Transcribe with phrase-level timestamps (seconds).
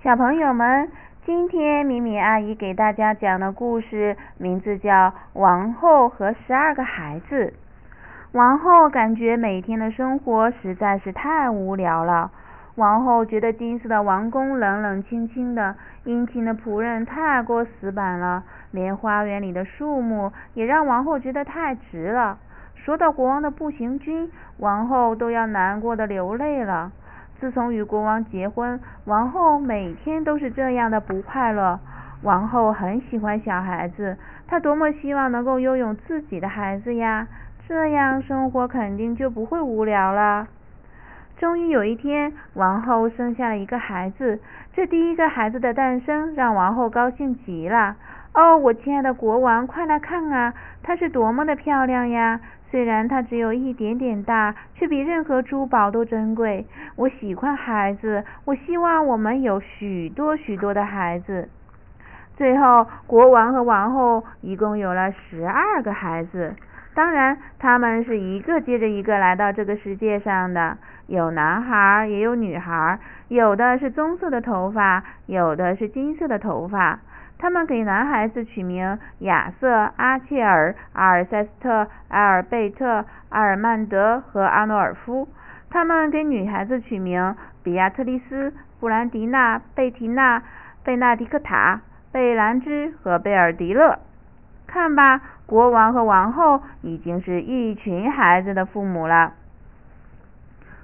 [0.00, 0.88] 小朋友们，
[1.26, 4.92] 今天米米阿姨给大家讲的故事名字叫
[5.32, 7.46] 《王后和十二个孩子》。
[8.30, 12.30] 王后感觉每天的生活实在是太无聊了。
[12.76, 15.74] 王后觉得金色的王宫冷冷清清的，
[16.04, 22.38] 殷勤的仆人太过死板了，连花园里的树木也让王后觉得太直了。
[22.76, 26.92] 说到国王的步行军，王后都要难过的流泪了。
[27.40, 31.78] 自从与国王结婚，王后每天都是这样的不快乐。
[32.22, 34.16] 王后很喜欢小孩子，
[34.48, 37.28] 她多么希望能够拥有自己的孩子呀！
[37.68, 40.48] 这样生活肯定就不会无聊了。
[41.36, 44.40] 终于有一天，王后生下了一个孩子。
[44.72, 47.94] 这第一个孩子的诞生让王后高兴极了。
[48.38, 52.38] 哦，我亲爱的国王，快来看啊，她是多么的漂亮呀！
[52.70, 56.64] 虽然它只有一点点大，却比任何珠宝都珍贵。
[56.94, 61.48] 我喜欢孩子，我希望我们有许多许多的孩子。
[62.36, 66.54] 最后，国王和王后一共有了十二个孩子。
[66.94, 77.00] 当然，他们是一个接着一个来到这个世界上的，有男孩也有女孩，有的是棕色的头发，有的是金色的头发。
[77.38, 85.28] 他们给男孩子取名亚瑟、阿切尔、阿尔塞斯特、埃尔贝特、阿尔曼德和阿诺尔夫。
[85.70, 90.42] 他们给女孩子取名比亚特丽斯、布兰迪娜、贝提娜、
[90.82, 91.80] 贝纳迪克塔、
[92.10, 93.98] 贝兰芝和贝尔迪勒。
[94.66, 99.32] 看吧，国王和王后已经是一群孩子的父母了。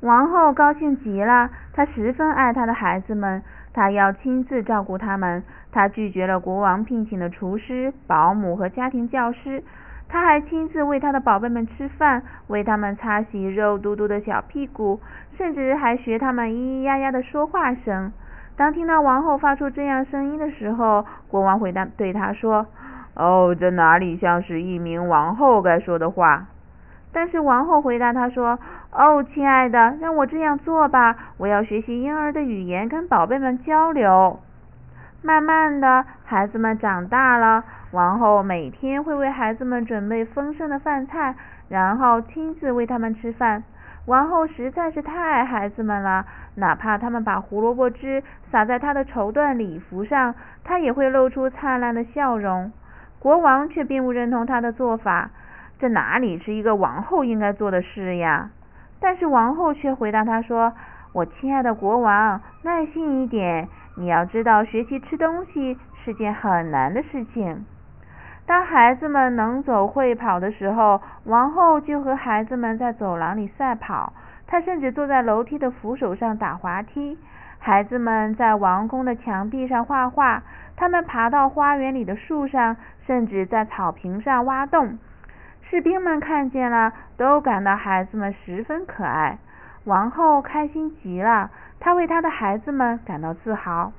[0.00, 3.42] 王后高兴极了，她十分爱她的孩子们。
[3.74, 9.62] 她要亲自照顾他们，她拒绝了国王聘请的厨师、保姆和家庭教师。
[10.08, 15.00] 她还亲自为她的宝贝们吃饭，为他们擦洗肉嘟嘟的小屁股，
[15.36, 18.12] 甚至还学他们咿咿呀呀的说话声。
[18.56, 22.66] 当听到王后发出这样声音的时候，国王回答对她说
[23.14, 26.46] ：“哦，这哪里像是一名王后该说的话？”
[27.10, 28.58] 但是王后回答他说
[28.90, 34.40] ：“哦，亲爱的，让我这样做吧，我要学习婴儿的语言，跟宝贝们交流。”
[35.22, 41.34] 慢慢的，孩子们长大了，王后每天会为孩子们准备丰盛的饭菜，
[41.68, 43.62] 然后亲自喂他们吃饭。
[44.06, 46.24] 王后实在是太爱孩子们了，
[46.54, 50.34] 哪怕他们把胡萝卜汁洒在她的绸缎礼服上，
[50.64, 52.72] 她也会露出灿烂的笑容。
[53.18, 55.30] 国王却并不认同她的做法。
[55.78, 58.50] 这哪里是一个王后应该做的事呀？
[59.00, 60.72] 但是王后却回答他说
[61.14, 67.64] ：“我亲爱的国王，耐心一点，你要知道，学习吃东西是件很难的事情。”
[68.46, 74.12] 当孩子们能走会跑的时候，王后就和孩子们在走廊里赛跑。
[74.46, 77.18] 她甚至坐在楼梯的扶手上打滑梯。
[77.58, 80.42] 孩子们在王宫的墙壁上画画，
[80.76, 82.76] 他们爬到花园里的树上，
[83.06, 84.98] 甚至在草坪上挖洞。
[85.70, 89.38] 士兵们看见了，都感到孩子们十分可爱。
[89.84, 93.92] 王后开心极了，她为她的孩子们感到自豪。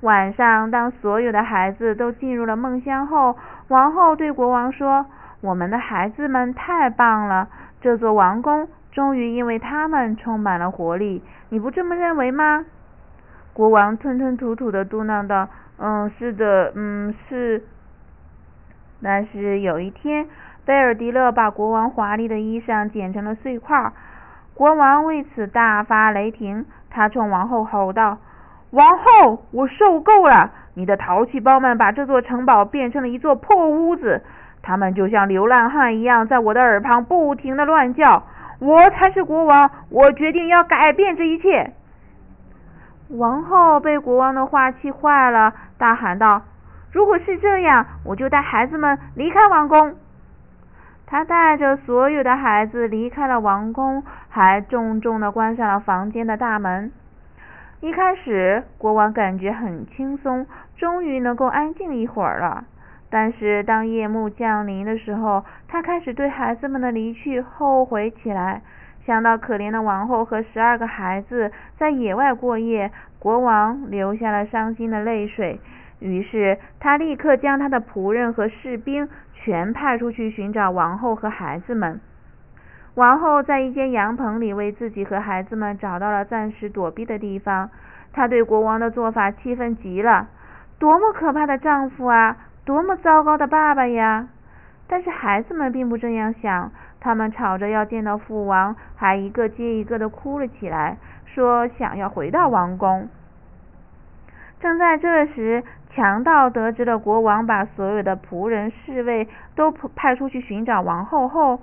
[0.00, 3.36] 晚上，当所有的孩子都进入了梦乡后，
[3.68, 5.04] 王后对国王说
[5.42, 7.48] ：“我们的孩子们太棒了，
[7.82, 11.22] 这座王宫终于因为他们充满了活力。
[11.50, 12.64] 你不这么认为吗？”
[13.52, 15.46] 国王吞吞吐吐的嘟囔道
[15.76, 17.62] ：“嗯，是的，嗯，是。”
[19.02, 20.26] 但是有一天。
[20.64, 23.92] 贝尔迪勒把国王华丽的衣裳剪成了碎块，
[24.54, 26.66] 国王为此大发雷霆。
[26.88, 28.18] 他冲王后吼道
[28.70, 30.50] ：“王后，我受够了！
[30.74, 34.22] 你的淘气包们把这座城堡变成了一座破屋子，
[34.62, 38.22] 他们就像流浪汉一样，在我的耳旁不停的乱叫。
[38.60, 41.72] 我才是国王，我决定要改变这一切。”
[43.10, 46.42] 王后被国王的话气坏了，大喊道
[46.92, 49.94] ：“如果是这样，我就带孩子们离开王宫。”
[51.12, 56.90] 他带着所有的孩子离开了王宫，还重重的关上了房间的大门。
[57.82, 62.64] 一开始，国王感觉很轻松，终于能够安静一会儿了。
[63.10, 68.62] 但是，当夜幕降临的时候，他开始对孩子们的离去后悔起来。
[69.04, 75.60] 想到可怜的王后和十二个孩子在野外过夜，国王流下了伤心的泪水。
[76.02, 79.08] 于是，他立刻将他的仆人和士兵。
[79.44, 82.00] 全派出去寻找王后和孩子们。
[82.94, 87.68] 王后在一间羊棚里为自己和孩子们找到了暂时躲避的地方。
[88.12, 90.28] 她对国王的做法气愤极了，
[90.78, 92.36] 多么可怕的丈夫啊！
[92.64, 94.28] 多么糟糕的爸爸呀！
[94.86, 96.70] 但是孩子们并不这样想，
[97.00, 103.08] 他们吵着要见到父王，还一个接一个的哭了起来，说想要回到王宫。
[104.60, 105.64] 正在这时，
[105.94, 111.60] 强盗得知了国王把所有的仆人侍卫都派出去寻找王后后，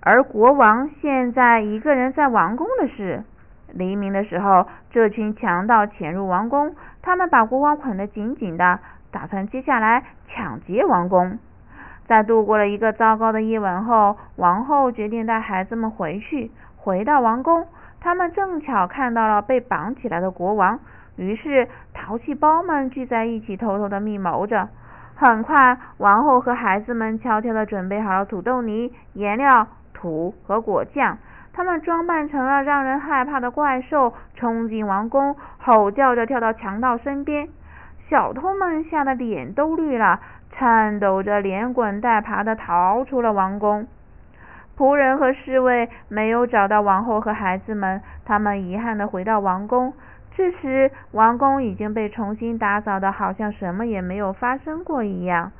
[0.00, 3.22] 而国王现在一个人在王宫的事。
[3.72, 8.80] 黎明的时候，这群强盗潜入王宫，他们把国王捆得紧紧的，
[9.12, 11.38] 打算接下来抢劫王宫。
[12.08, 16.50] 在度过了一个糟糕的夜晚后，王后决定带孩子们回去。
[16.76, 17.68] 回到王宫，
[18.00, 20.80] 他们正巧看到了被绑起来的国王，
[21.20, 24.70] 于是淘气包们聚在一起，偷偷的密谋着。
[25.14, 31.18] 很快，王后和孩子们悄悄地准备好了土豆泥、颜料、土和果酱。
[31.52, 37.46] 他们装扮成了让人害怕的怪兽，冲进王宫，吼叫着跳到强盗身边。
[38.08, 40.20] 小偷们吓得脸都绿了，
[40.52, 43.86] 颤抖着连滚带爬地逃出了王宫。
[44.78, 49.92] 仆人和侍卫没有找到王后和孩子们，他们遗憾地回到王宫。
[50.36, 55.52] 这时，王宫已经被重新打扫的好像什么也没有发生过一样。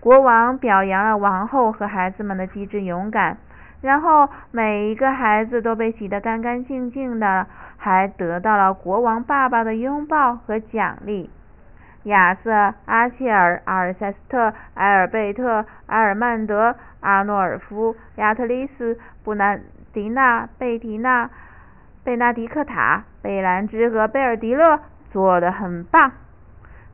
[0.00, 3.36] 国王表扬了王后和孩子们的机智勇敢。
[3.80, 7.46] 然后每一个孩子都被洗得干干净净的，
[7.76, 11.30] 还得到了国王爸爸的拥抱和奖励。
[12.04, 19.60] 亚瑟、阿切尔、阿尔塞斯特、埃尔贝特、埃尔曼德、阿诺尔夫、亚特里斯、布兰
[19.92, 21.30] 迪娜、贝迪娜、
[22.08, 26.10] 贝纳迪克塔、贝兰芝和贝尔迪勒做得很棒。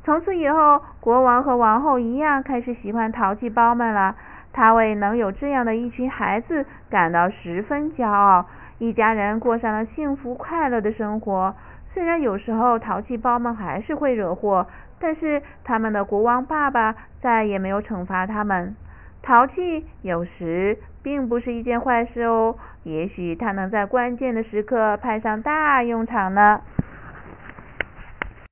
[0.02, 4.16] 从此以后，国王和王后一样开始喜欢淘气包们了。
[4.52, 8.46] 他为能有这样的一群孩子感到十分骄傲，
[8.78, 11.54] 一家人过上了幸福快乐的生活。
[11.92, 14.66] 虽然有时候淘气包们还是会惹祸，
[14.98, 18.74] 但是他们的国王爸爸再也没有惩罚他们。
[19.24, 26.60] 淘气有时并不是一件坏事哦，也许它能在关键的时刻派上大用场呢。